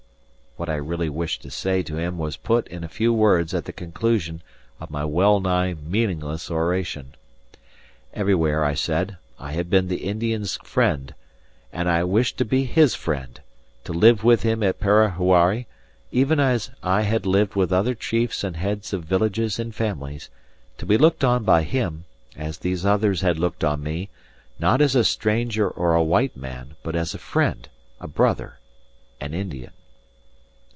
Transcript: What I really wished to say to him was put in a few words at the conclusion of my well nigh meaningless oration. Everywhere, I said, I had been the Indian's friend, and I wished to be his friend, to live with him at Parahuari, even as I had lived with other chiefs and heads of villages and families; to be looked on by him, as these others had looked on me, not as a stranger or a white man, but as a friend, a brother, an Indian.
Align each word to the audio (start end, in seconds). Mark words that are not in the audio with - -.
What 0.57 0.67
I 0.69 0.75
really 0.75 1.07
wished 1.07 1.41
to 1.43 1.49
say 1.49 1.81
to 1.83 1.95
him 1.95 2.17
was 2.17 2.35
put 2.35 2.67
in 2.67 2.83
a 2.83 2.89
few 2.89 3.13
words 3.13 3.53
at 3.53 3.63
the 3.63 3.71
conclusion 3.71 4.43
of 4.81 4.91
my 4.91 5.05
well 5.05 5.39
nigh 5.39 5.73
meaningless 5.75 6.51
oration. 6.51 7.15
Everywhere, 8.13 8.65
I 8.65 8.73
said, 8.73 9.15
I 9.39 9.53
had 9.53 9.69
been 9.69 9.87
the 9.87 10.03
Indian's 10.03 10.57
friend, 10.61 11.15
and 11.71 11.89
I 11.89 12.03
wished 12.03 12.37
to 12.39 12.43
be 12.45 12.65
his 12.65 12.95
friend, 12.95 13.39
to 13.85 13.93
live 13.93 14.25
with 14.25 14.43
him 14.43 14.61
at 14.61 14.77
Parahuari, 14.81 15.67
even 16.11 16.37
as 16.37 16.69
I 16.83 17.03
had 17.03 17.25
lived 17.25 17.55
with 17.55 17.71
other 17.71 17.95
chiefs 17.95 18.43
and 18.43 18.57
heads 18.57 18.91
of 18.91 19.05
villages 19.05 19.57
and 19.57 19.73
families; 19.73 20.29
to 20.79 20.85
be 20.85 20.97
looked 20.97 21.23
on 21.23 21.45
by 21.45 21.63
him, 21.63 22.03
as 22.35 22.57
these 22.57 22.85
others 22.85 23.21
had 23.21 23.39
looked 23.39 23.63
on 23.63 23.81
me, 23.81 24.09
not 24.59 24.81
as 24.81 24.95
a 24.97 25.05
stranger 25.05 25.67
or 25.69 25.95
a 25.95 26.03
white 26.03 26.35
man, 26.35 26.75
but 26.83 26.93
as 26.93 27.13
a 27.13 27.17
friend, 27.19 27.69
a 28.01 28.07
brother, 28.07 28.59
an 29.21 29.33
Indian. 29.33 29.71